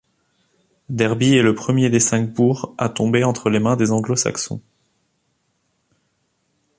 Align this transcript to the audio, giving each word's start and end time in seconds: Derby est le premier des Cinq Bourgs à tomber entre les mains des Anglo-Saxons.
Derby 0.89 1.35
est 1.35 1.43
le 1.43 1.53
premier 1.53 1.91
des 1.91 1.99
Cinq 1.99 2.33
Bourgs 2.33 2.73
à 2.79 2.89
tomber 2.89 3.23
entre 3.23 3.51
les 3.51 3.59
mains 3.59 3.75
des 3.75 3.91
Anglo-Saxons. 3.91 4.59